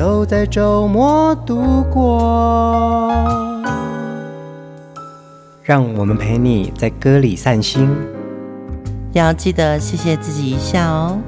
[0.00, 3.12] 都在周末度过，
[5.62, 7.86] 让我们陪你在歌里散心，
[9.12, 11.18] 要记得谢谢自己一下哦。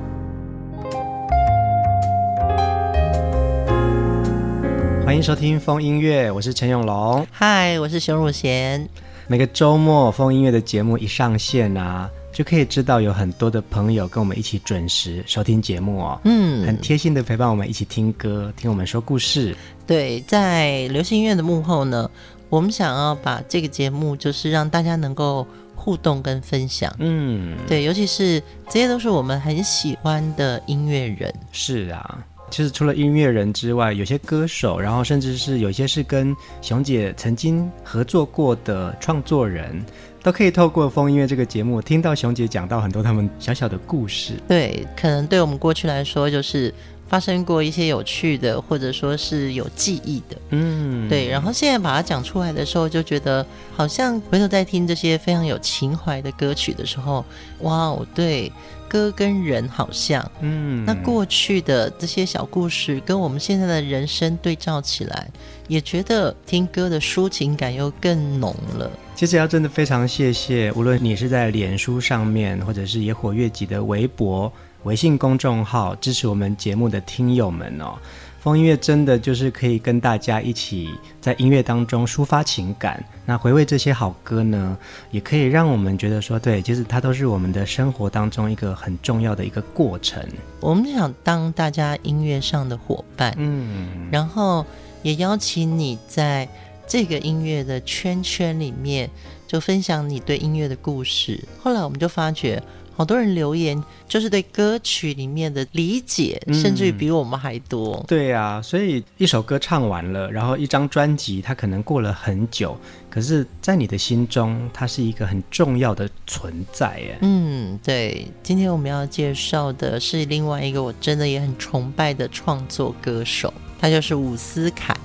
[5.05, 8.89] 欢迎收听风音乐，我是陈永龙，嗨，我是熊汝贤。
[9.27, 12.09] 每个周末风音乐的节目一上线啊。
[12.33, 19.55] 就可以知道有很多的朋友跟我们一起准时收听节目哦，嗯，很贴心的陪伴我们一起听歌，听我们说故事。
[19.87, 22.11] 对，在流行音乐的幕后呢，
[22.49, 31.35] 我们想要把这个节目就是让大家能够互动跟分享，嗯，对，尤其是这些都是我们很喜欢的音乐人。
[31.51, 39.85] 是啊，其实除了音乐人之外，有些歌手，然后甚至是有些是跟熊姐曾经合作过的创作人。
[40.23, 44.35] 都可以透过风音乐这个节目，听到熊姐讲到很多他们小小的故事。
[44.47, 46.73] 对，可能对我们过去来说，就是
[47.13, 50.37] 发生过一些有趣的，或者说是有记忆的。
[50.49, 51.29] 嗯，对。
[51.29, 53.45] 然后现在把它讲出来的时候，就觉得
[53.77, 57.23] 好像回头在听这些非常有情怀的歌曲的时候，
[57.61, 58.51] 哇哦，对。
[58.89, 65.31] 歌跟人好像，嗯，那过去的这些小故事跟我们现在的人生对照起来，
[65.67, 68.91] 也觉得听歌的抒情感又更浓了。
[69.15, 74.53] 其实要真的非常谢谢，无论你是在脸书上面，或者是野火乐集的微博、
[74.85, 77.95] 微信公众号支持我们节目的听友们哦。
[78.41, 84.77] 风音乐真的就是可以跟大家一起在音乐当中抒发情感，那回味这些好歌呢，
[85.13, 90.21] 也可以让我们觉得说，对，其实它都是我们的生活当中一个很重要的一个过程。
[90.59, 94.67] 我们想当大家音乐上的伙伴，嗯，然后
[95.05, 96.49] 也邀请你在
[96.85, 99.09] 这个音乐的圈圈里面，
[99.47, 101.41] 就分享你对音乐的故事。
[101.63, 102.61] 后来我们就发觉。
[102.95, 108.05] 好多人留言，就是对歌曲里面的理解，嗯、甚至于比我们还多。
[108.07, 112.77] 对呀、啊，所以一首歌唱完了，然后一张专辑，它可能过了很久，
[113.11, 116.99] 可是，在你的心中，它是一个很重要的存在。
[117.01, 117.19] 耶。
[117.23, 118.27] 嗯，对。
[118.43, 124.97] 今天我们要介绍的是另外一个我真的也很崇拜的创作歌手，他就是伍思凯。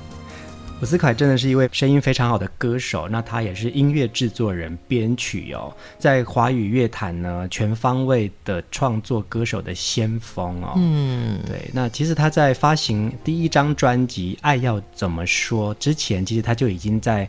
[0.80, 10.74] 伍思凯真的是一位声音非常好的歌手，那他也是音乐制作人、编曲哦，在华语乐坛呢全方位的创作歌手的先锋哦。
[10.78, 11.68] 嗯，对。
[11.74, 17.28] 那其实他在发行第一张专辑《爱要怎么说》之前，其实他就已经在。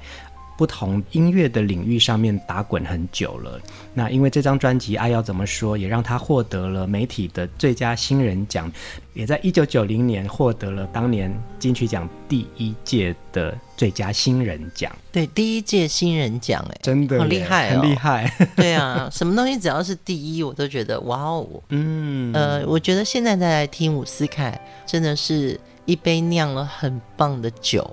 [0.59, 3.61] 不同音乐的领域上面打滚很久了，
[3.95, 8.71] 那因为这张专辑《爱要怎么说》也让他获得了媒体的最佳新人奖，
[9.15, 14.91] 也在一九九零年获得了当年金曲奖第一届的最佳新人奖。
[15.13, 18.49] 对，第一届新人奖，哎，真的好厉害哦，很厉害。
[18.57, 21.47] 对啊，什么东西只要是第一，我都觉得哇哦。
[21.69, 27.89] 嗯，呃，我觉得现在再来听伍思凯，真的是一杯酿了很棒的酒。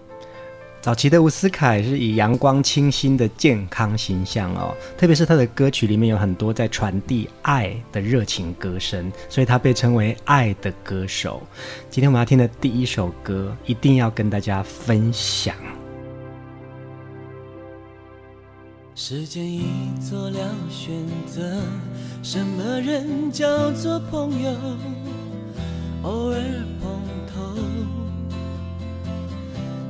[0.85, 11.41] 早期的伍思凯是以阳光清新的健康形象哦，特别是他的歌曲里面有很多在传递爱的热情歌声，所以他被称为爱的歌手。
[11.89, 15.55] 今天我们要听的第一首歌，一定要跟大家分享。
[18.93, 19.65] 时间已
[19.99, 20.37] 做了
[20.69, 20.93] 选
[21.25, 21.63] 择，
[22.21, 24.51] 什么人叫做朋友？
[26.03, 26.37] 偶尔
[26.79, 27.01] 碰
[27.33, 27.84] 头。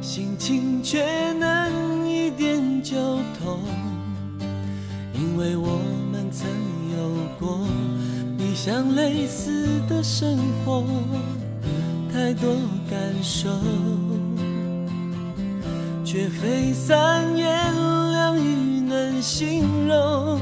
[0.05, 2.95] 心情却能一点就
[3.39, 3.59] 通，
[5.15, 5.79] 因为我
[6.11, 6.47] 们曾
[6.95, 7.65] 有过
[8.37, 10.83] 理想类似的生活，
[12.13, 12.55] 太多
[12.87, 13.49] 感受，
[16.05, 17.73] 却非三言
[18.11, 20.39] 两语能形容。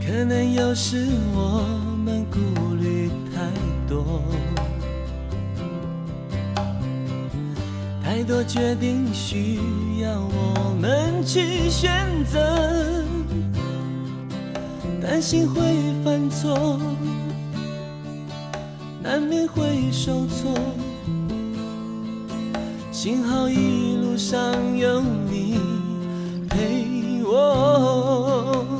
[0.00, 1.62] 可能有时我
[2.02, 2.38] 们顾
[2.76, 3.42] 虑太
[3.86, 4.22] 多。
[8.20, 9.56] 太多决定需
[10.02, 11.90] 要我们去选
[12.30, 12.38] 择，
[15.00, 15.62] 担心会
[16.04, 16.78] 犯错，
[19.02, 20.52] 难免会受挫。
[22.92, 24.38] 幸好一路上
[24.76, 25.58] 有你
[26.50, 28.79] 陪我，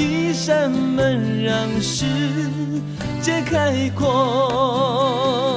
[0.00, 2.06] 一扇门，让世
[3.20, 5.49] 界开阔。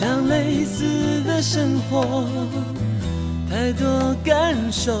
[0.00, 2.24] 像类似的生活，
[3.50, 4.96] 太多感受，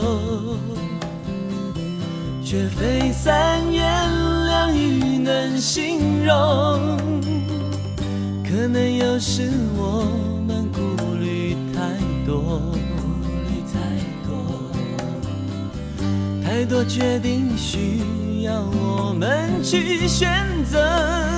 [2.44, 3.84] 却非三言
[4.46, 6.34] 两语能形容。
[8.42, 10.02] 可能有时我
[10.48, 10.80] 们顾
[11.14, 11.80] 虑太
[12.26, 12.60] 多，
[12.96, 13.06] 顾
[13.46, 13.78] 虑太
[14.26, 14.34] 多，
[16.42, 20.28] 太多决定需要我们去选
[20.64, 21.37] 择。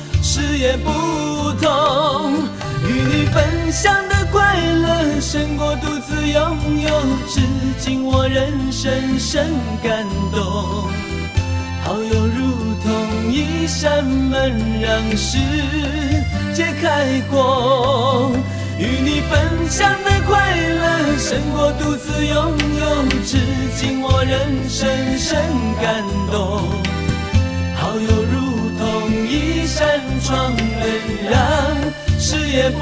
[0.33, 0.89] 视野不
[1.59, 2.31] 同，
[2.87, 6.89] 与你分享的快乐胜过独自拥有，
[7.27, 7.41] 至
[7.77, 9.49] 今我仍深深
[9.83, 10.89] 感动。
[11.83, 15.37] 好友如同一扇门，让世
[16.53, 18.31] 界开阔。
[18.79, 23.37] 与你分享的快乐胜过独自拥有，至
[23.75, 24.39] 今我仍
[24.69, 25.37] 深深
[25.81, 26.01] 感
[26.31, 26.61] 动。
[27.75, 28.30] 好友。
[30.31, 30.87] 扇窗，能
[31.29, 31.35] 让
[32.17, 32.81] 视野不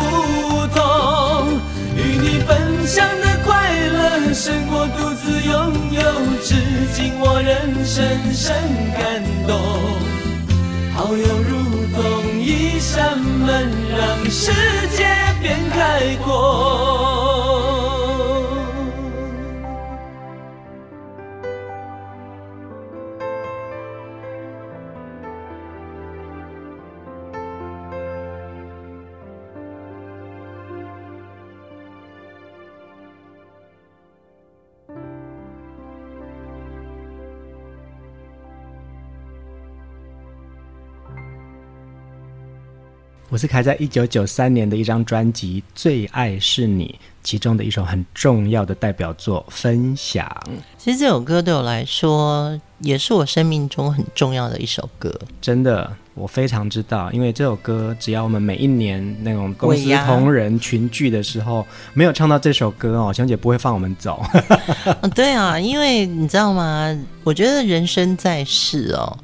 [0.68, 1.60] 同。
[1.96, 6.02] 与你分享的快乐胜过独自拥有，
[6.44, 6.56] 至
[6.94, 8.56] 今我仍深深
[8.94, 9.60] 感动。
[10.94, 11.52] 好友如
[11.96, 14.52] 同一扇门，让世
[14.96, 15.08] 界
[15.42, 17.19] 变开阔。
[43.32, 50.26] 伍思凯在一九九三年的一张专辑《最爱是你》其中的一首很重要的代表作《分享》。
[50.80, 55.14] 其实这首歌对我来说，也是我生命中很重要的一首歌。
[55.40, 64.26] 真的，我非常知道，因为这首歌，只要我们每一年那种公司同仁群聚的时候，没有唱到这首歌哦，熊姐不会放我们走。
[65.14, 67.00] 对啊，因为你知道吗？
[67.24, 69.16] 我觉得人生在世哦。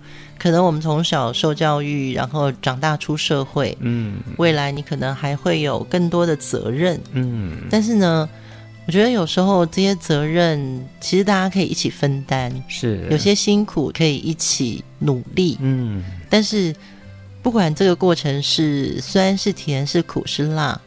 [0.45, 8.29] 可能我们从小受教育，然后长大出社会，嗯，未来你可能还会有更多的责任，嗯，但是呢，
[8.85, 13.07] 我觉得有时候这些责任其实大家可以一起分担，是。
[13.09, 16.71] 有些辛苦可以一起努力，嗯，但是
[17.41, 20.79] 不管这个过程是酸是甜是苦是辣，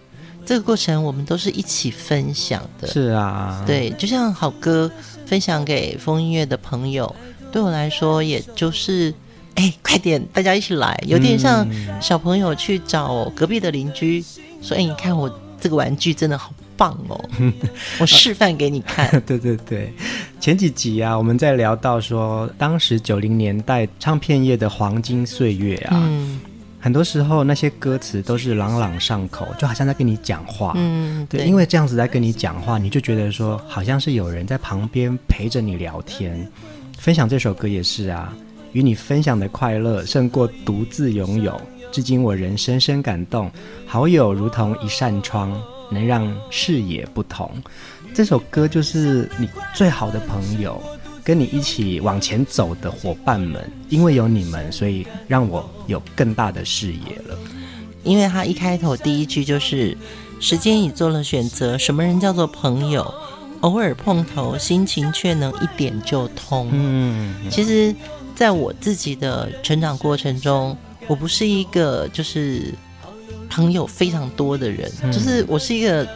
[0.47, 4.89] 这个过程我们都是一起分享的，是啊，对，就像好歌
[5.27, 7.13] 分享给风音乐的朋友，
[7.51, 9.13] 对我来说也就是。
[9.59, 11.67] 哎，快点，大家一起来，有点像
[12.01, 14.25] 小朋友去找隔壁的邻居，
[14.63, 15.29] 说：“哎，你看我
[15.61, 17.21] 这个玩具真的好棒哦，
[17.99, 19.11] 我示范给你看。
[19.27, 19.93] ”对对对，
[20.39, 26.39] 前几集啊，我们在聊到说，当时九零年代唱片业的黄金岁月啊，嗯，
[26.79, 30.75] 很多时候那些歌词都是朗朗上口，就好像在跟你讲话。
[30.77, 36.49] 嗯，对，对，因为这样子在跟你讲话，你就觉得说，好像是有人在旁边陪着你聊天。
[36.97, 38.33] 分享这首歌也是啊。
[38.73, 41.61] 与你分享的快乐胜过独自拥有，
[41.91, 43.51] 至今我仍深深感动。
[43.87, 45.53] 好友如同一扇窗，
[45.91, 47.51] 能让视野不同。
[48.15, 50.83] 这首歌就是你最好的朋友
[51.23, 57.39] 跟你一起往前走的伙伴们，因为有你们，所以让我有更大的视野了。
[58.03, 59.97] 因为他一开头第一句就是
[60.41, 63.13] “时间已做了选择”，什么人叫做朋友？
[63.61, 66.69] 偶尔碰头，心情却能一点就通。
[66.71, 67.93] 嗯，其实，
[68.39, 70.77] 在我自己的成长过程中，
[71.09, 72.73] 我不是一个就是
[73.51, 76.07] 朋友非常多的人，嗯、就是我是一个。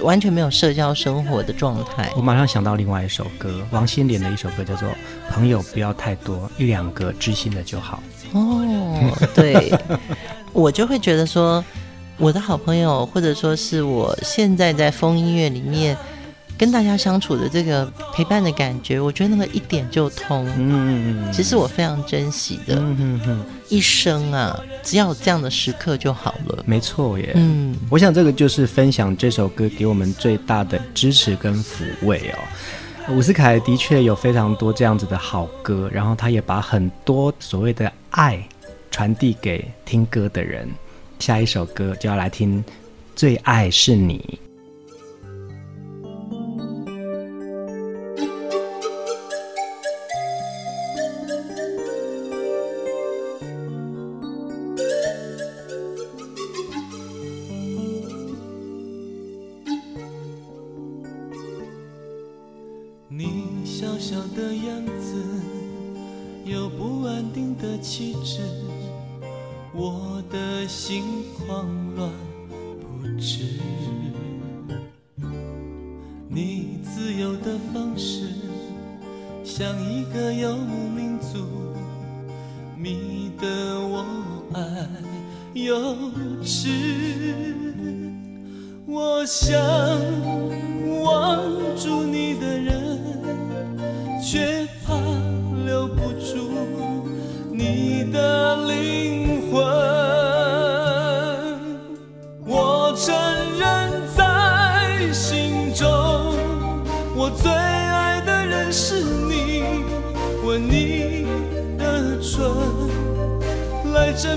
[0.00, 2.10] 完全没有社交生活的状态。
[2.16, 4.88] 我马上想到另外一首歌，王心莲的一首歌叫做
[5.30, 8.02] 《朋友不要太多，一两个知心的就好》。
[8.36, 9.70] 哦，对，
[10.52, 11.62] 我就会觉得说，
[12.16, 15.96] 我的好朋友，或者说是我现在在风音乐里面。
[16.62, 20.48] 跟大家相处的这个陪伴的感觉，我觉得那个一点就通。
[20.56, 22.80] 嗯，其实我非常珍惜的。
[23.68, 26.62] 一生啊，只要有这样的时刻就好了。
[26.64, 27.32] 没错耶。
[27.34, 33.12] 嗯，我想这个就是分享这首歌给我们最大的支持跟抚慰哦。
[33.12, 38.40] 伍思凯的确有非常多这样子的好歌，然后他也把很多所谓的爱
[38.88, 40.68] 传递给听歌的人。
[41.18, 42.62] 下一首歌就要来听
[43.16, 44.38] 《最爱是你》。
[85.54, 85.96] 有
[86.42, 87.54] 时
[88.86, 89.60] 我想
[91.02, 91.42] 忘
[91.76, 92.02] 住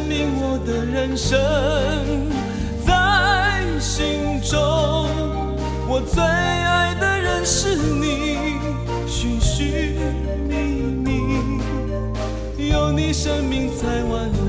[0.08, 1.38] 明我的人生，
[2.86, 4.60] 在心中，
[5.88, 8.38] 我最爱的人是你，
[9.08, 9.98] 寻寻
[10.48, 10.54] 觅
[11.04, 14.45] 觅，有你生命才完美。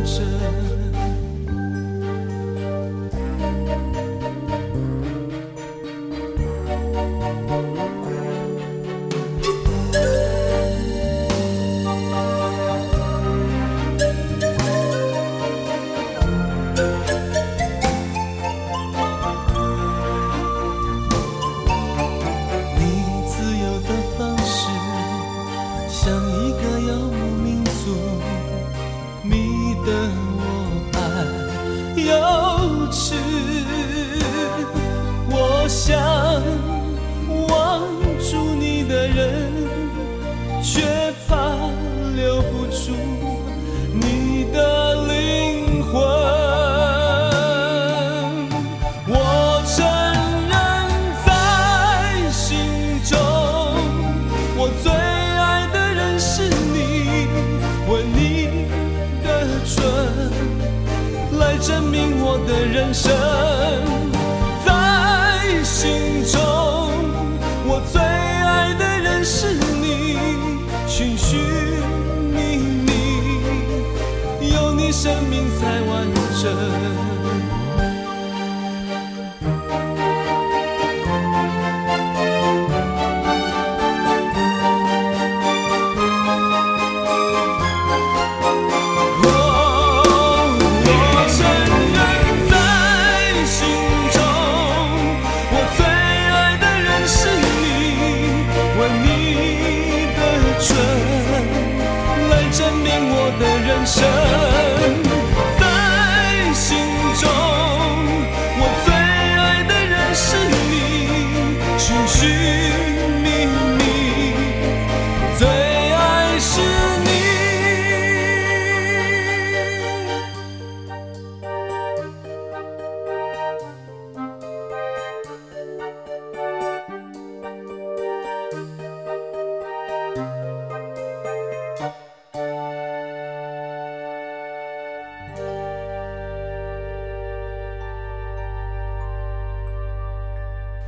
[62.96, 63.45] Jesus.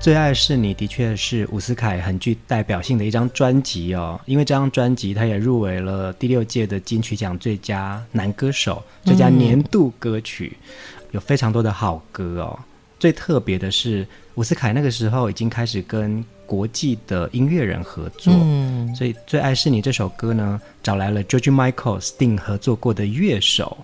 [0.08, 12.58] 最爱是你的确是伍思凯很具代表性的一张专辑哦，因为这张专辑他也入围了第六届的金曲奖最佳男歌手、最佳年度歌曲，嗯、有非常多的好歌哦。
[12.98, 23.76] 最特别的是，伍思凯那个时候已经开始跟国际的音乐人合作，嗯、所以最爱是你这首歌呢，找来了 George Michael、Sting 合作过的乐手。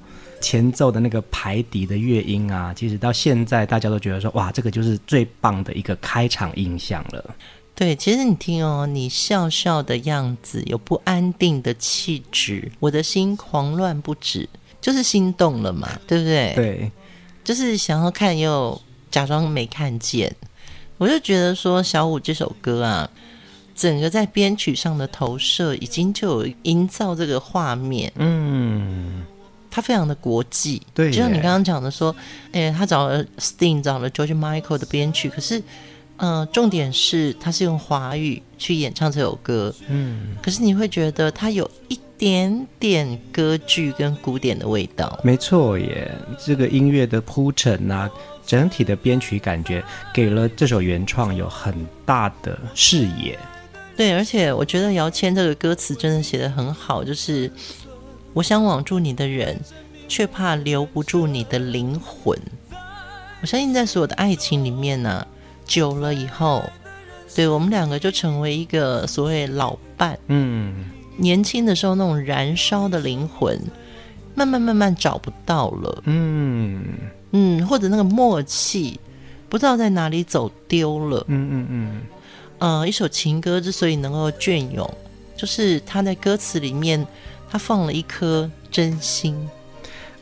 [0.45, 7.35] 前奏的那个排笛的乐音啊，其实到现在大家都觉得说，哇，这个就是最棒的一个开场印象了。
[7.75, 14.47] 对，其实你听哦，你笑笑的样子，有不安定的气质，我的心狂乱不止，
[14.83, 16.53] 就是心动了嘛，对不对？
[16.55, 16.93] 对，
[17.43, 18.79] 就是想要看又
[19.11, 20.37] 假装没看见。
[20.99, 23.11] 我就觉得说，小五这首歌啊，
[23.75, 29.25] 整个在编曲上的投射，已经就有营造这个画面，嗯。
[29.75, 32.15] 他非常的国际，对，就像你刚刚讲的说，
[32.53, 35.61] 哎，他找了 Sting，找了 George Michael 的编曲，可是，
[36.17, 48.09] 呃，重点是他是用华语去演唱这首歌，嗯，可是你会觉得他有一点点歌剧跟古典的味道，没错耶，这个音乐的铺陈啊，
[48.47, 51.75] 整体的编曲感觉给了这首原创有很
[52.07, 53.37] 大的视野，
[53.97, 57.51] 对，而且我觉得姚谦这个歌词真的写的很好，就是。
[58.35, 59.59] 我想网住你的人，
[60.09, 62.37] 却怕留不住你的灵魂。
[63.41, 65.27] 我相信在所有的爱情里面呢、啊，
[65.65, 66.65] 久了以后，
[67.35, 70.19] 对我们两个就成为一个所谓老伴。
[70.27, 70.87] 嗯，
[71.17, 73.57] 年轻的时候那种燃烧的灵魂，
[74.35, 76.03] 慢慢慢慢找不到了。
[76.07, 76.85] 嗯
[77.31, 78.99] 嗯，或者那个默契，
[79.49, 81.25] 不知道在哪里走丢了。
[81.29, 82.03] 嗯嗯嗯。
[82.59, 84.93] 呃，一首情歌之所以能够隽永，
[85.37, 87.07] 就是它在歌词里面。
[87.55, 89.49] 他放了一颗真心。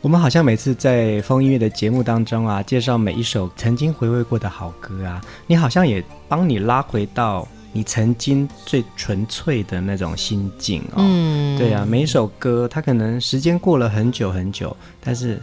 [0.01, 10.97] 我们好像每次在风音乐的节目当中啊，介绍每一首曾经回味过的好歌啊，你好像也帮你拉回到你曾经最纯粹的那种心境哦。
[10.97, 15.41] 嗯，对啊，每一首歌它可能时间过了很久很久，但是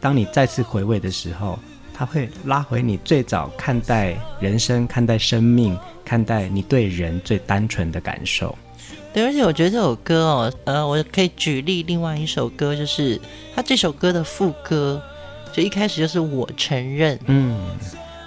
[0.00, 1.58] 当你再次回味的时候，
[1.92, 8.56] 它会拉回你最早看待人生、看待生命、看待你对人最单纯的感受。
[9.16, 13.18] 对，而且我觉得这首歌哦，呃，我可以举例另外一首歌，就是
[13.54, 15.00] 他这首歌的副歌，
[15.54, 17.58] 就一开始就是我承认，嗯，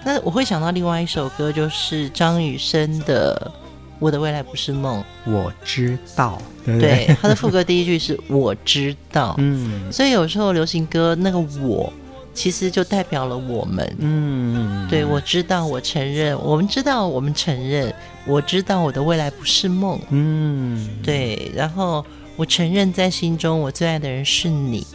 [0.04, 3.52] 那我会想到另外一首歌，就是张雨生的
[4.00, 5.00] 《我的未来不是梦》，
[5.32, 11.94] 我知道，对，对，他的副歌第一句是我知道， 嗯，所以有时候流行歌那个我。
[12.40, 17.94] 其实就代表了我们，嗯，对，我知道，我承认，我们知道，我们承认，
[18.26, 22.06] 我知道我的未来不是梦，嗯，对，然后
[22.38, 24.88] 我承认在心中我最爱的人是你，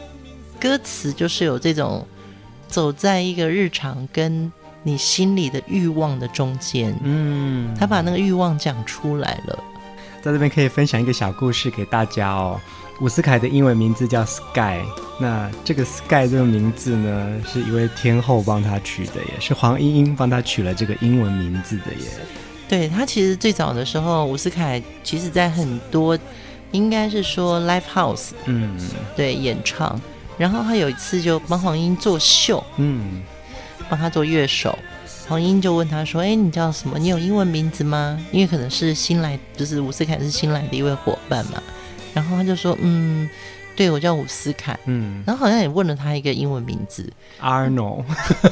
[0.58, 2.08] 歌词就是有这种
[2.66, 4.50] 走在一个日常跟
[4.82, 9.64] 你心里的欲望的中间，嗯，他把那个欲望讲出来了，
[10.22, 12.58] 在这边可以分享一个小故事给大家哦。
[13.00, 14.80] 伍思凯的英文名字叫 Sky，
[15.18, 22.06] 那这个 Sky 这个名字呢，是一位天后帮他取的耶，也是黄莺莺帮他取了这个英文名字的耶。
[22.68, 26.16] 对，他其实最早的时候，伍思凯其实在很多
[26.70, 28.78] 应该是说 Live House，嗯，
[29.16, 30.00] 对，演唱，
[30.38, 33.22] 然后他有一次就帮黄莺做秀，嗯，
[33.88, 34.78] 帮他做乐手，
[35.28, 36.96] 黄莺就问他说：“哎，你叫什么？
[36.96, 38.18] 你有英文名字吗？
[38.30, 41.60] 因为可能是新来，就是伍思凯是新来的一位伙伴嘛。”
[42.14, 43.28] 然后他就说：“嗯，
[43.76, 44.78] 对，我叫伍思凯。
[44.86, 48.04] 嗯，然后好像也问了他一个英文名字，Arnold。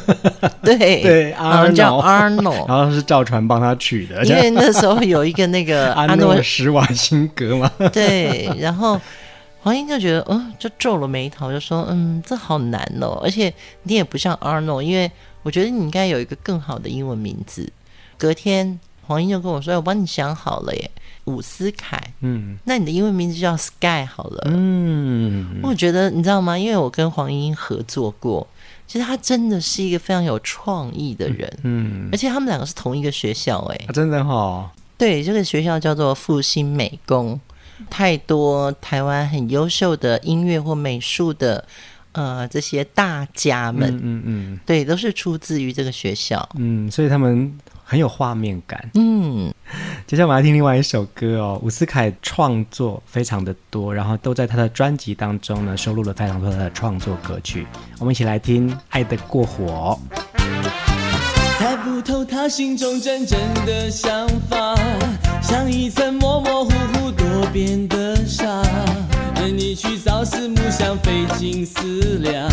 [0.62, 7.70] 对 对，Arnold 叫 Arnold，然后是赵传帮他取的，因为那时候有一个那个 阿诺施瓦辛格嘛。
[7.92, 9.00] 对，然后
[9.60, 13.52] 黄英就觉得，嗯，就皱了眉头，就说：嗯，这好难哦，而且
[13.84, 15.10] 你也不像 Arnold，因为
[15.44, 17.72] 我觉得你应该有一个更好的英文名字。
[18.18, 20.90] 隔天黄英就跟我说：我帮你想好了耶。”
[21.26, 26.58] 伍思凯，嗯，那你的英文名字叫 Sky 好了，嗯，我觉得你知道吗？
[26.58, 28.46] 因为我跟黄莺莺合作过，
[28.88, 37.40] 其实他真的是一个非常有创意的人，嗯，而且他们两个是同一个学校，哎，真的哈，对，这个学校叫做复兴美工，
[37.88, 41.64] 太多台湾很优秀的音乐或美术的，
[42.12, 47.56] 呃，这些大家们，嗯嗯，对，都是出自于这个学校，嗯，所以他们。
[47.84, 48.90] 很有画面感。
[48.94, 49.51] 嗯，
[50.06, 51.60] 接下来我们来听另外一首歌哦。
[51.62, 57.66] 伍思凯创作非常的多，然后都在他的专辑当中呢收录了非常多他的创作歌曲。
[57.98, 59.98] 我们一起来听《爱得过火》。
[61.58, 64.74] 猜不透他心中真正的想法，
[65.40, 68.62] 像一层模模糊糊多变的纱，
[69.36, 72.50] 任你去朝思暮想费尽思量，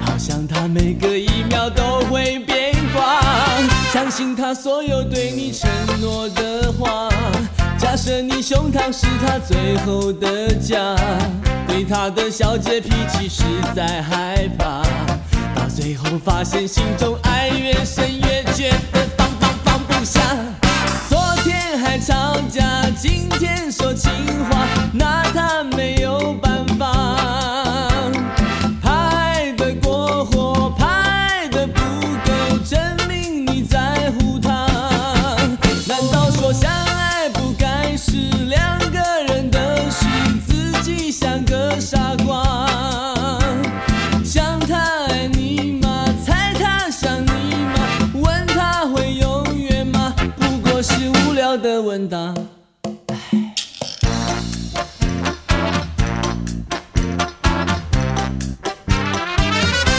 [0.00, 2.65] 好像他每隔一秒都会变。
[3.96, 5.70] 相信他所有对你承
[6.02, 7.08] 诺的话。
[7.78, 10.94] 假设你胸膛是他最后的家，
[11.66, 13.42] 对他的小姐脾气实
[13.74, 14.82] 在害怕，
[15.54, 20.20] 到最后发现心中爱越深越觉得放放放不下。
[21.08, 24.12] 昨天还吵架，今天说情
[24.50, 25.95] 话，拿他没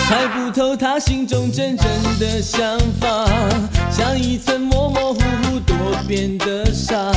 [0.07, 1.85] 猜不透他心中真正
[2.19, 3.25] 的想法，
[3.89, 5.75] 像一层模模糊糊多
[6.07, 7.11] 变的纱，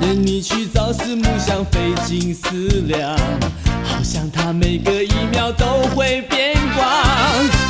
[0.00, 3.18] 任你去朝思暮想费尽思量，
[3.82, 7.02] 好像他每个一秒都会变卦。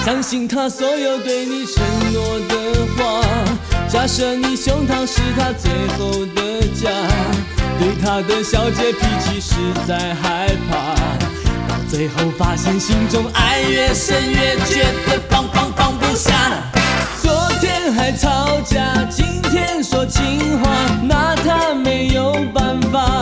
[0.05, 2.55] 相信他所有对你承诺的
[2.97, 3.25] 话。
[3.95, 6.91] 假设你胸膛是他最后的家，
[7.79, 9.55] 对他的小姐脾气实
[9.87, 10.95] 在害怕，
[11.69, 16.35] 到最后发现心中爱越深越觉得放放放不下。
[17.23, 20.71] 昨天还吵架，今天说情话，
[21.05, 23.14] 拿他没有办法。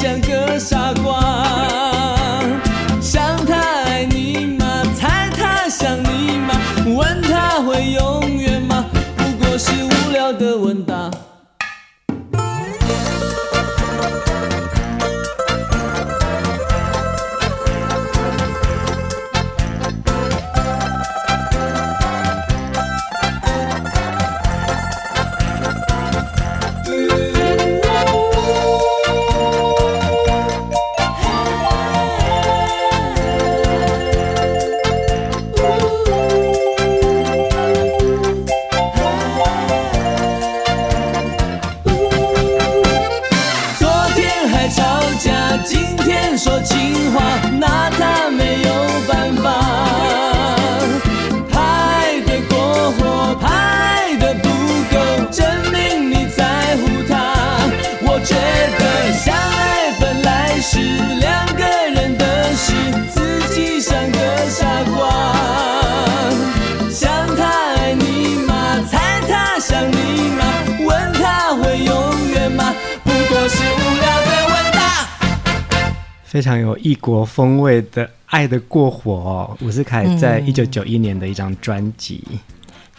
[0.00, 1.47] 像个傻瓜。
[76.48, 82.24] 常有异国风味的《爱的过火》哦，伍思凯在一九九一年的一张专辑。
[82.30, 82.38] 嗯。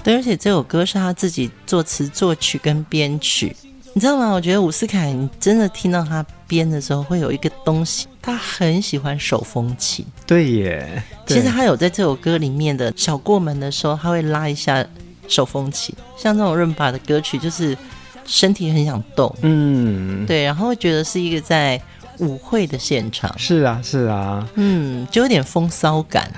[0.04, 3.54] 对，而且这首歌是他自己作词作曲跟编曲，
[3.94, 4.30] 你知道吗？
[4.30, 10.06] 我觉得伍思凯，你真的听到他编的时候，会有一个东西，他很喜欢手风琴。
[10.26, 11.36] 对耶，对。
[11.38, 14.86] 其实他有在这首歌里面的小过门的时候，他会拉一下
[15.28, 17.78] 手风琴，像这种润巴的歌曲，就是
[18.26, 19.36] 身体很想动。
[19.42, 21.82] 嗯，对，然后会觉得是一个在。
[22.20, 26.32] 舞会的现场是啊是啊，嗯，就有点风骚感。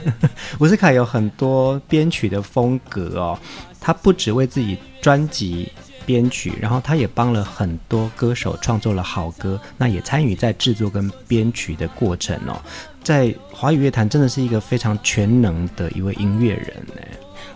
[0.58, 3.38] 伍思凯有很多编曲的风格哦，
[3.80, 5.70] 他不只为自己专辑
[6.06, 12.58] 编曲，然后他也帮了很多歌手创作了好歌，那也参与在制作跟编曲的过程哦，
[13.02, 17.02] 在华语乐坛真的是一个非常全能的一位音乐人呢。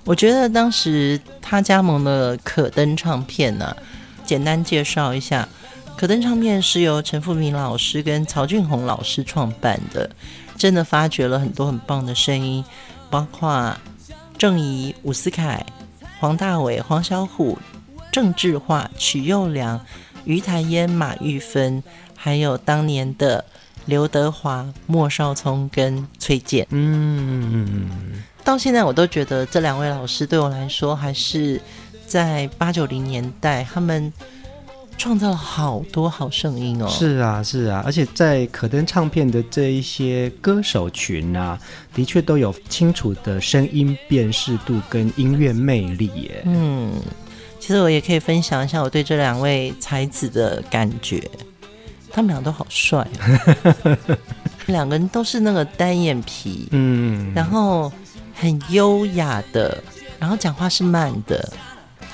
[0.05, 3.77] 我觉得当时他加盟了可登唱片呢、啊，
[4.27, 5.49] 简单介绍一下。
[5.97, 10.11] 可登唱片是由陈富明老师跟曹俊宏老师创办的，
[10.57, 12.65] 真的发掘了很多很棒的声音，
[13.09, 13.73] 包括
[14.37, 15.65] 郑怡、伍思凯、
[16.19, 17.57] 黄大炜、黄小琥、
[18.11, 19.81] 郑智化、曲又良、
[20.25, 21.81] 于台烟、马玉芬，
[22.17, 23.45] 还有当年的
[23.87, 26.67] 刘德华、莫少聪跟崔健。
[26.71, 31.61] 嗯，到现在我都觉得这两位老师对我来说，还是
[32.09, 34.13] 在八九零年代他们。
[35.03, 36.87] 创造了好多好声音哦！
[36.89, 41.59] 是啊，是啊，而且在可登唱片的这一些歌手群啊，
[41.93, 46.43] 的确都有清楚的声音辨识度跟音乐魅力耶。
[46.45, 46.93] 嗯，
[47.59, 51.21] 其实我也可以分享一下我对这两位才子的感觉，
[52.09, 53.99] 他们俩都好帅啊，
[54.67, 57.91] 两个人都是那个单眼皮，嗯，然后
[58.33, 59.83] 很优雅的，
[60.21, 61.53] 然后讲话是慢的。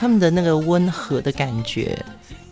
[0.00, 1.98] 他们的那个温和的感觉，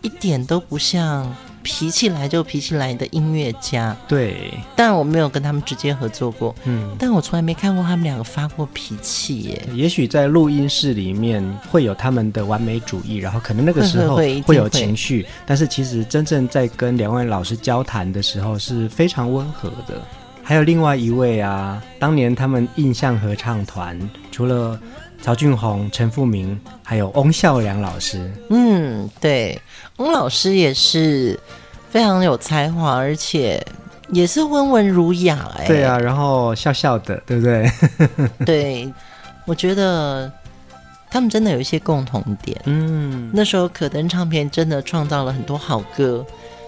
[0.06, 3.96] 一点都不像脾气来就脾气来的音乐家。
[4.06, 9.68] 对，但我没有跟他们直接合作过，嗯，但我从来没看过他们两个发过脾气耶。
[9.74, 20.00] 也许在录音室里面会有他们的完美主义，然后可能那个时候会有情绪，但是其实真正在跟两位老师交谈的时候是非常温和的。
[20.44, 23.98] 还有另外一位啊，当年他们印象合唱团
[24.30, 24.78] 除了
[25.22, 28.32] 曹俊宏、陈富明，还有翁孝良老师。
[28.50, 29.60] 嗯，对，
[29.96, 31.38] 翁老师也是
[31.90, 33.60] 非常有才华，而且
[34.10, 35.50] 也是温文儒雅。
[35.58, 37.70] 哎，对啊，然后笑笑的，对不对？
[38.46, 38.92] 对，
[39.46, 40.30] 我觉得
[41.10, 42.60] 他们真的有一些共同点。
[42.66, 46.24] 嗯，那时候可登唱片真的创造了很多好歌，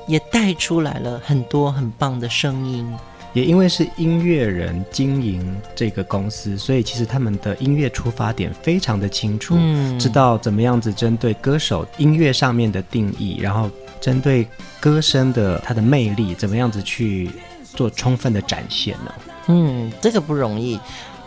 [0.08, 2.92] 也带出来了很多很棒的声音。
[3.32, 14.46] 也因为是音乐人经营这个公司，所以其实他们的音乐出发点非常的清楚，嗯，知道怎么样子针对歌手音乐上面的定义，然后针对
[14.80, 17.30] 歌声的它的魅力，怎么样子去
[17.62, 19.14] 做充分的展现呢？
[19.48, 20.78] 嗯，这个不容易。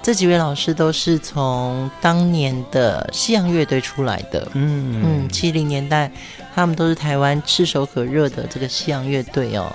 [0.03, 6.11] 这几位老师都是从当年的西洋乐队出来的，嗯嗯，七零年代
[6.55, 9.71] 他们都是台湾炙手可热的这个西洋乐队哦。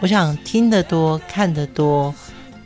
[0.00, 2.14] 我想听得多，看得多，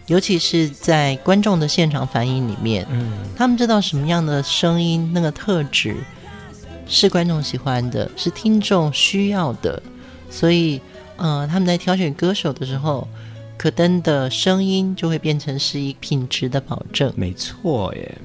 [0.06, 5.96] 尤其是在观众的现场反应里面，嗯，他们知道什么样的声音，那个特质
[6.86, 9.82] 是观众喜欢的，是听众需要的，
[10.30, 10.80] 所以，
[11.16, 13.08] 呃，他们在挑选歌手的时候，
[13.56, 17.12] 可登的声音就会变成是一品质的保证。
[17.16, 18.16] 没错耶。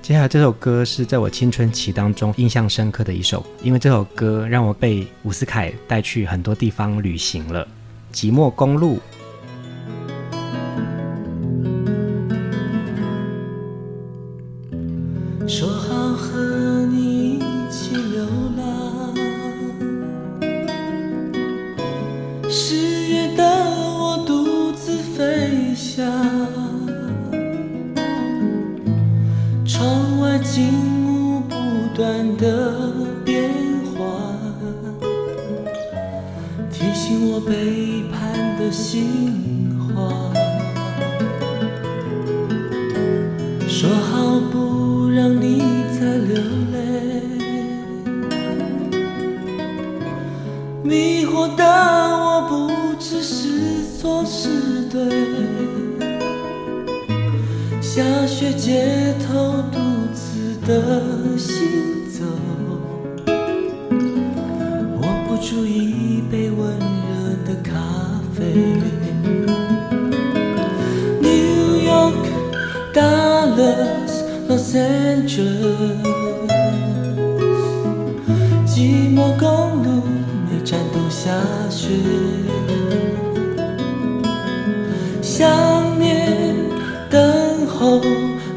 [0.00, 7.66] 接下来这首歌是在我青春期当中印象深刻的一首，因为这首歌让我被伍思凯带去很多地方旅行了。
[8.12, 8.98] 即墨公路，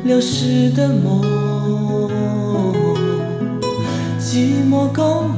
[0.10, 1.22] 流失的梦，
[4.20, 5.29] 寂寞公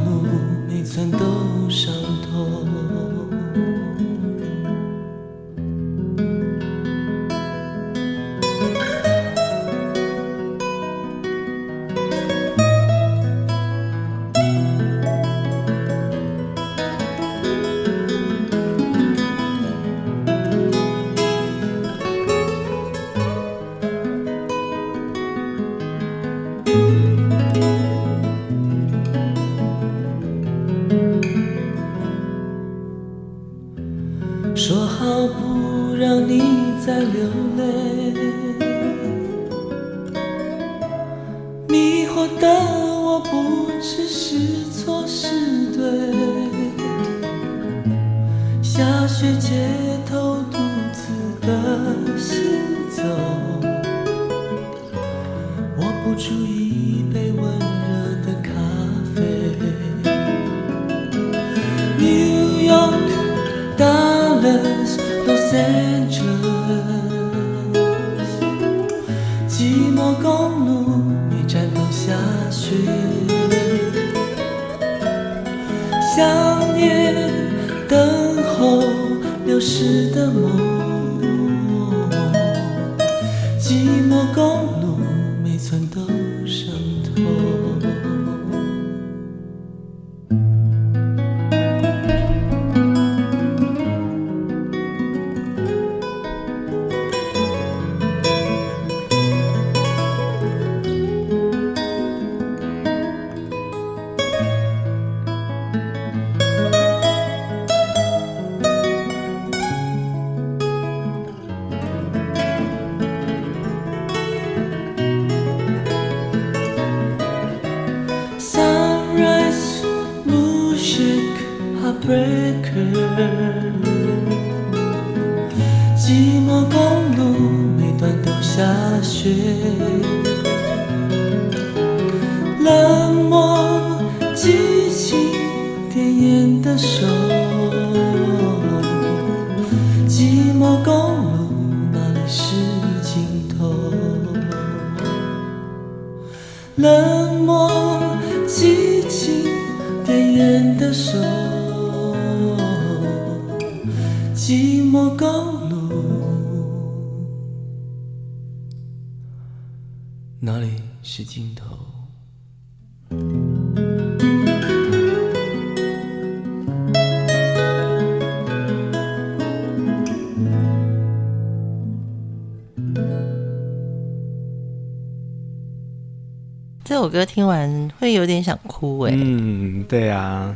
[176.92, 179.14] 这首歌听完会有点想哭哎。
[179.16, 180.54] 嗯，对啊。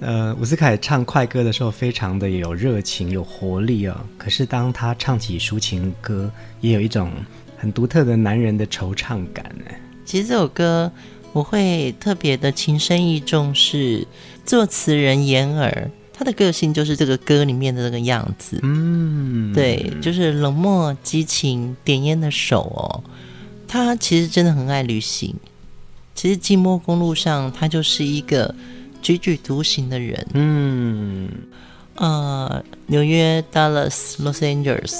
[0.00, 3.96] 呃，伍思凯唱快歌的时候非常的有热情、有活力哦。
[4.18, 7.10] 可是当他唱起抒情歌，也有一种
[7.56, 9.74] 很独特的男人的惆怅感呢。
[10.04, 10.92] 其实这首歌
[11.32, 14.06] 我会特别的情深意重，是
[14.44, 18.60] 作词人言儿，他的个性就是这个歌里面的这个样子。
[18.62, 23.02] 嗯，对，就是冷漠、激情、点烟的手哦。
[23.66, 25.34] 他其实真的很爱旅行。
[26.20, 28.54] 其实《寂寞公路上》他就是一个。
[29.02, 31.26] 踽踽独行的人，嗯，
[31.94, 34.94] 呃，纽约、Dallas、Los Angeles，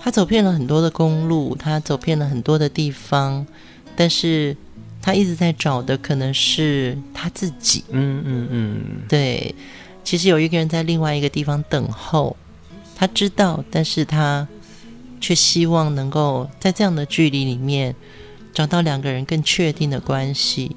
[0.00, 3.46] 他走遍了很多的公路，他走遍了很多的地方，
[3.94, 4.56] 但是
[5.02, 9.54] 他一直在找的可能是他自己，嗯嗯嗯，对，
[10.02, 12.34] 其实有一个人在另外一个地方等候，
[12.94, 14.48] 他知道，但是他
[15.20, 17.94] 却希望能够在这样的距离里面
[18.56, 20.74] 找到两个人更确定的关系。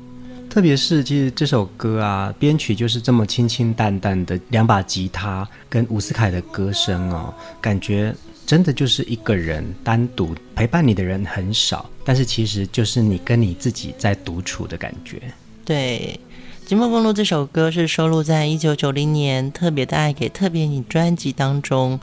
[0.49, 8.13] 特别是，其实这首歌啊，编曲就是这么清清淡淡的两把吉他跟伍思凯的歌声哦，感觉
[8.45, 15.21] 真的就是一个人单独陪伴你的人很少，但是其实就是你跟你自己在独处的感觉。
[15.63, 16.19] 对，
[16.69, 21.97] 《寂寞公路》这首歌是收录在一九九零年《特别的爱给特别你》专辑当中，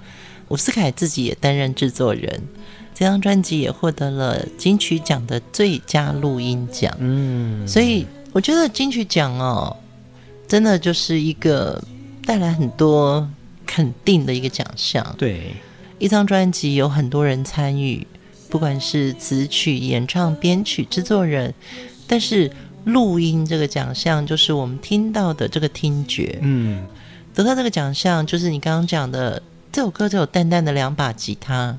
[0.48, 2.44] 伍思凯自己也担任制作人，
[2.96, 6.92] 这张专辑也获得了金曲奖的最佳录音奖。
[6.98, 8.06] 嗯，所以。
[8.32, 9.74] 我觉得金曲奖哦，
[10.46, 11.82] 真的就是一个
[12.26, 13.26] 带来很多
[13.64, 15.14] 肯定的一个奖项。
[15.16, 15.54] 对，
[15.98, 18.06] 一张专辑有很多人参与，
[18.50, 21.54] 不管是词曲、演唱、编曲、制作人，
[22.06, 22.50] 但是
[22.84, 26.38] 录音这个奖项就是我们听到的这个听觉。
[26.42, 26.86] 嗯，
[27.34, 31.78] 得到这个奖项就是你刚刚讲的，这首歌只有淡淡的两把吉他。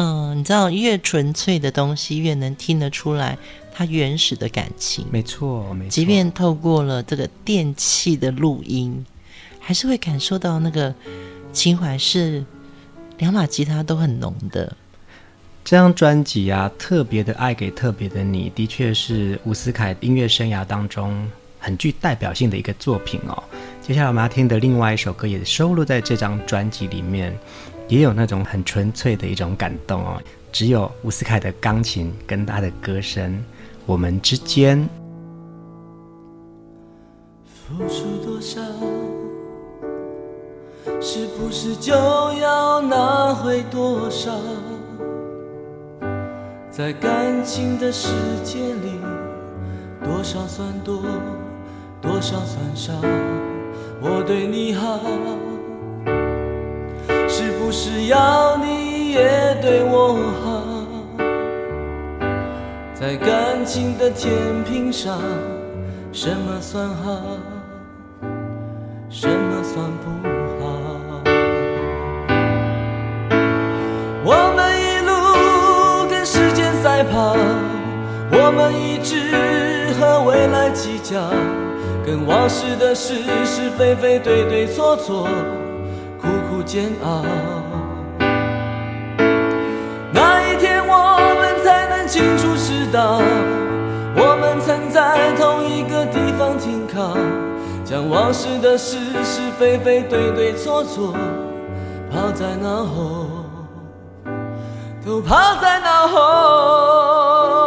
[0.00, 3.36] 嗯，你知道，越纯粹的东西越能听得出来。
[3.74, 5.90] 它原始的感情，没错，没错。
[5.90, 9.04] 即便透过了这个电器的录音，
[9.58, 10.94] 还是会感受到那个
[11.52, 12.44] 情怀是
[13.18, 14.76] 两把吉他都很浓的。
[15.64, 23.42] 这张专辑啊，特别的爱给特别的你，的确是伍思凯音乐生涯当中很具代表性的一个作品哦。
[23.82, 27.36] 接下来我们要听的另外一首歌，也收录在这张专辑里面，
[27.88, 30.22] 也有那种很纯粹的一种感动哦。
[30.52, 33.42] 只有伍思凯的钢琴跟他的歌声。
[33.86, 34.86] 我们之间
[37.46, 38.60] 付出多少，
[41.00, 44.30] 是不是就要拿回多少？
[46.70, 48.08] 在感情的世
[48.44, 49.00] 界里，
[50.04, 51.02] 多少算多，
[52.00, 52.92] 多少算少？
[54.00, 55.00] 我对你好，
[57.38, 60.60] 是不是要你也对我好？
[62.92, 64.32] 在感情的天
[64.64, 65.20] 平上，
[66.10, 67.38] 什么算好，
[69.08, 70.10] 什么算不
[70.58, 70.66] 好？
[74.24, 77.36] 我们一路跟时间赛跑，
[78.32, 81.20] 我们一直和未来计较，
[82.04, 83.14] 跟往事的是
[83.44, 85.28] 是非非、对对错错，
[86.68, 87.24] 煎熬。
[90.12, 92.46] 那一天我们才能清楚。
[92.68, 93.20] 知道
[94.14, 97.16] 我们曾在同一个地方停靠，
[97.82, 101.14] 将往事的是是非非、对对错错
[102.10, 103.26] 抛在脑后，
[105.04, 107.57] 都抛在脑后。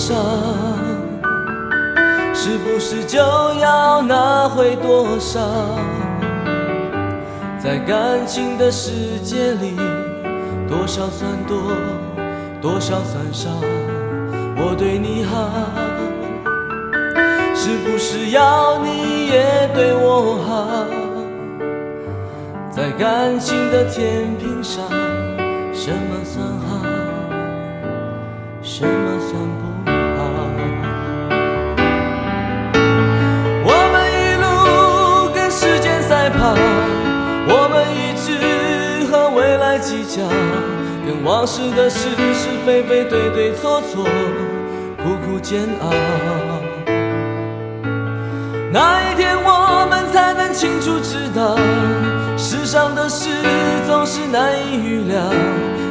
[0.00, 0.16] 伤？
[2.32, 5.38] 是不是就要拿回多少？
[7.58, 9.76] 在感情的世界里，
[10.66, 11.60] 多少算多，
[12.62, 13.50] 多少算少？
[14.56, 15.50] 我对你好，
[17.54, 20.86] 是不是要你也对我好？
[22.70, 24.82] 在感情的天平上，
[25.74, 26.70] 什么算好？
[28.62, 29.34] 什么算
[39.80, 40.22] 计较，
[41.06, 44.04] 跟往事的是是非非、对对错错。
[45.02, 45.90] 苦苦煎熬，
[48.70, 51.56] 哪一天我们才能清楚知道，
[52.36, 53.30] 世上的事
[53.86, 55.22] 总是难以预料，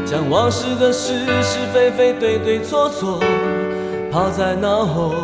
[0.06, 3.20] 将往事的是是非非、对对错错
[4.12, 5.16] 抛在脑后，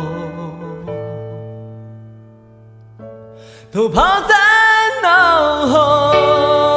[3.70, 4.34] 都抛在
[5.02, 6.75] 脑后。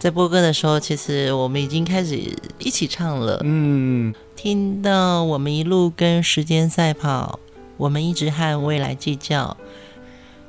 [0.00, 2.18] 在播歌的时候，其实我们已经开始
[2.58, 3.38] 一起唱了。
[3.44, 7.38] 嗯，听到我们一路跟时间赛跑，
[7.76, 9.54] 我们一直和未来计较。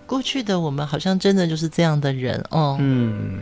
[0.08, 2.78] 过去的我们好像真的就是这样的人哦。
[2.80, 3.40] 嗯，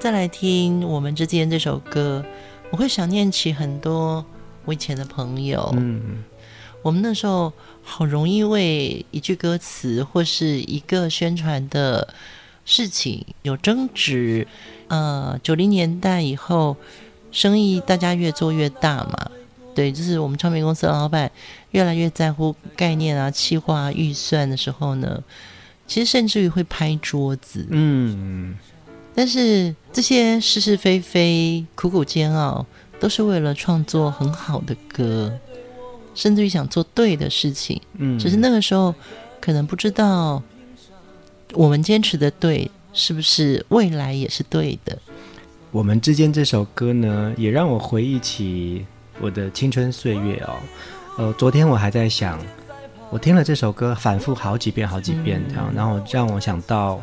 [0.00, 2.24] 再来听我们之间这首歌，
[2.70, 4.24] 我会想念起很多
[4.64, 5.70] 我以前的朋友。
[5.76, 6.24] 嗯，
[6.80, 12.14] 我们那时候好容易为一句歌词或是一个宣传的
[12.64, 14.48] 事情有争执。
[14.88, 16.76] 呃，九零年代以后，
[17.32, 19.30] 生意大家越做越大嘛，
[19.74, 21.30] 对，就是我们唱片公司的老板
[21.72, 25.22] 越来越在乎概念啊、企划啊、预算的时候呢，
[25.86, 27.66] 其实甚至于会拍桌子。
[27.70, 28.56] 嗯，
[29.14, 32.64] 但是这些是是非非、苦苦煎熬，
[33.00, 35.36] 都是为了创作很好的歌，
[36.14, 37.80] 甚至于想做对的事情。
[37.98, 38.94] 嗯，只是那个时候
[39.40, 40.42] 可能不知道，
[41.54, 42.70] 我们坚持的对。
[42.96, 44.98] 是不是未来也是对的？
[45.70, 48.86] 我们之间这首歌呢，也让我回忆起
[49.20, 50.56] 我的青春岁月哦。
[51.18, 52.40] 呃，昨天我还在想，
[53.10, 56.98] 我听了这首歌反复好几遍、好几遍这样，嗯、然后让我想到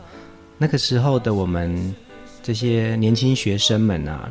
[0.58, 1.94] 那个时候的我们
[2.42, 4.28] 这些年轻学生们啊，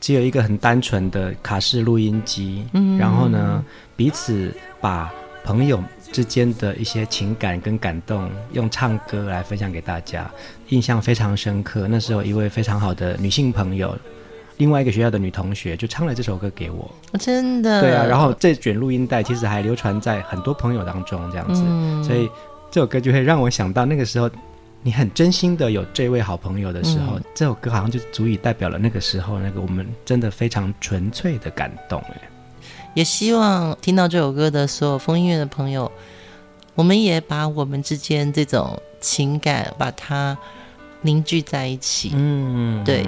[0.00, 3.62] 只有一个很单纯的卡式录音机，嗯、然后呢，
[3.94, 4.50] 彼此
[4.80, 5.12] 把
[5.44, 5.84] 朋友
[6.14, 10.30] 之间的一些情感跟感动，用唱歌来分享给大家，
[10.68, 11.88] 印象非常深刻。
[11.88, 13.98] 那时候一位非常好的女性朋友，
[14.58, 16.88] 另外一个学校的女同学就唱了这首歌给我，
[17.18, 17.80] 真的。
[17.80, 21.64] 对啊，然后这卷录音带其实还流传在很多朋友当中，这样子。
[21.66, 22.30] 嗯、所以
[22.70, 24.30] 这首歌就会让我想到那个时候，
[24.84, 32.20] 你很真心的有这位好朋友的时候，嗯、这首歌好像就足以代表了那个时候那个我们真的非常纯粹的感动哎。
[32.94, 35.90] 也希望听到这首歌的所有风音乐的朋友，
[36.74, 40.38] 我们也把我们之间这种情感把它
[41.02, 42.12] 凝聚在一起。
[42.14, 43.04] 嗯，对。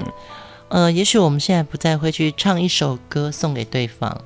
[0.68, 4.20] 呃，也许我们现在不再会去唱一首歌送给对方，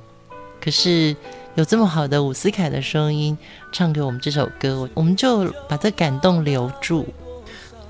[0.59, 1.15] 可是
[1.53, 3.37] 有这么好的伍思凯的声音
[3.71, 7.07] 唱给我们这首歌，我们就把这感动留住。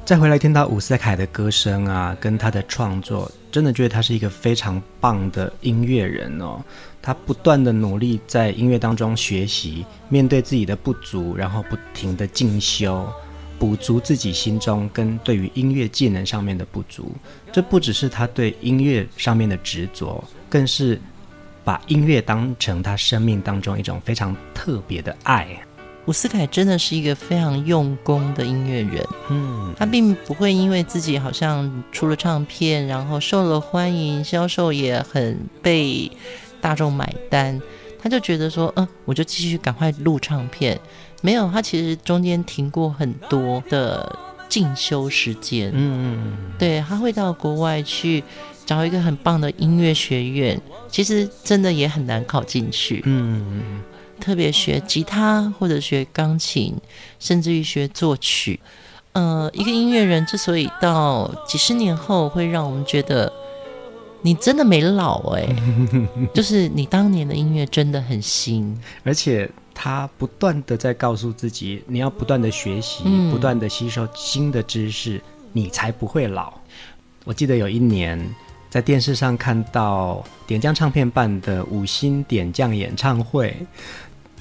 [0.04, 6.62] 再回来听到伍思凯的歌声啊，跟他的创作，真的觉得他是一个非常棒的音乐人哦。
[7.02, 13.12] 他不断的努力在音乐当中学习，面对自己的不足，然后不停的进修，
[13.58, 17.12] 补足自己心中跟对于音乐技能上面的不足。
[17.52, 21.02] 这不只是他对音乐上面的执着，更是
[21.64, 25.48] 把音乐当成他生命当中一种非常特别的爱。
[26.06, 36.12] 伍思凯真的是一个非常用功的音乐人，嗯，他并不会因为自己好像出了唱片，然后受了欢迎，销售也很被。
[36.62, 37.60] 大众买单，
[38.02, 40.80] 他就觉得说，嗯，我就继续赶快录唱片。
[41.22, 45.72] 没有，他其实中间停过很多的进修时间。
[45.74, 48.24] 嗯嗯，对，他会到国外去
[48.66, 53.02] 找一个很棒的音乐学院，其实真的也很难考进去。
[53.06, 53.82] 嗯，
[54.20, 56.76] 特别学吉他或者学钢琴，
[57.20, 58.60] 甚至于学作曲。
[59.14, 63.32] 呃，一个音乐人之所以到几十年后会让我们觉得。
[64.22, 65.56] 你真的没老哎、欸，
[66.34, 75.20] 就是你当年的音乐真的很新，而且他不断的在告诉自己，你要不断的学习，嗯、不断的吸收新的知识，
[75.52, 76.54] 你才不会老。
[77.24, 78.20] 我记得有一年，
[78.70, 83.56] 在电视上看到点将唱片办的五星点将演唱会，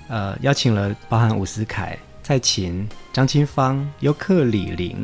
[0.08, 4.96] 呃，邀请了包含伍思凯、蔡琴、张清芳、尤克里里，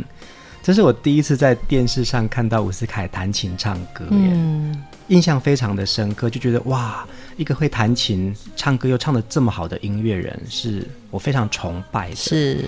[0.67, 7.07] 这是我第一次在电视上看到伍思凯弹琴唱歌耶，嗯，印象非常的深刻，就觉得哇，
[7.37, 12.17] 一个会弹琴、唱歌又唱的这么好的音乐人，是我非常崇拜的。
[12.17, 12.65] 是，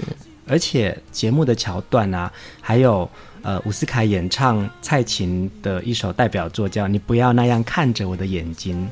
[0.46, 3.10] 而且节目的桥段啊，还有。
[3.40, 8.84] 呃，伍思凯演唱蔡琴的一首代表作叫《你不要那样看着我的眼睛》，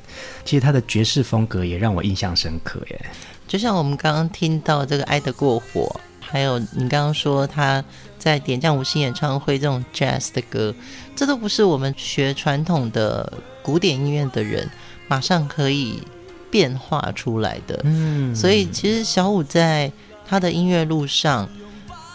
[0.45, 3.07] 其实他的爵士风格也让我印象深刻耶。
[3.49, 5.95] 就像我们刚刚听到这个《爱得过火》，
[6.25, 7.85] 还有你刚刚说他
[8.27, 10.75] 在点将五星演唱会这种 jazz 的歌，
[11.15, 14.69] 这都不是我们学传统的古典音乐的人
[15.07, 16.03] 马上可以
[16.51, 17.81] 变化出来的。
[17.85, 19.93] 嗯，所以其实小五在
[20.27, 21.49] 他的音乐路上，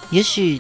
[0.10, 0.60] 也许。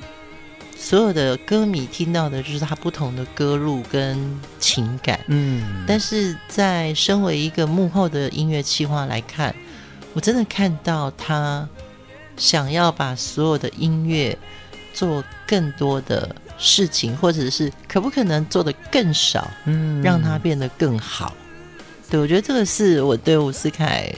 [0.84, 4.18] 所有的歌迷听到的就是他不同的歌路跟
[4.58, 9.54] 情感，嗯，但是在身为一个幕后的音乐企划来看，
[10.14, 11.70] 我真的看到他
[12.36, 14.36] 想要把所有的音乐
[14.94, 21.34] 做更多的事情，或者是可不可能做的更少，嗯，让它变得更好。
[22.10, 24.14] 对，我觉得这个是我对伍思凯，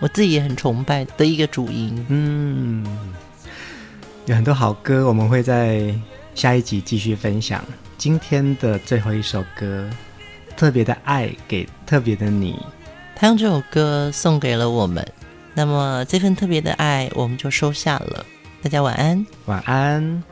[0.00, 2.84] 我自己也很崇拜的一个主因，嗯。
[4.26, 5.94] 有很多好歌，我们会在
[6.34, 7.64] 下一集继续分享。
[7.96, 9.88] 今天的最后一首歌，
[10.54, 12.58] 特别的爱给特别的你，
[13.16, 15.06] 他用这首歌送给了我们。
[15.54, 18.24] 那么这份特别的爱，我们就收下了。
[18.60, 20.22] 大家晚安，晚安。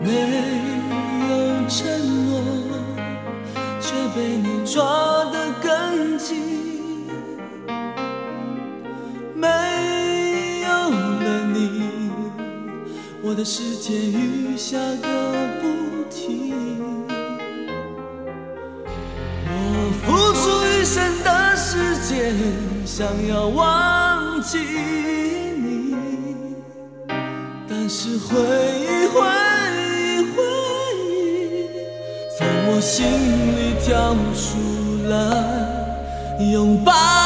[0.00, 0.12] 没
[1.28, 1.84] 有承
[2.26, 2.40] 诺，
[3.80, 6.36] 却被你抓得更紧；
[9.34, 9.48] 没
[10.62, 11.90] 有了你，
[13.22, 15.23] 我的世界雨下个
[22.96, 25.96] 想要忘记你，
[27.68, 29.18] 但是回忆回
[29.82, 30.36] 忆回
[31.02, 31.66] 忆，
[32.38, 33.04] 从我心
[33.56, 34.46] 里跳出
[35.08, 35.12] 来
[36.52, 37.23] 拥抱。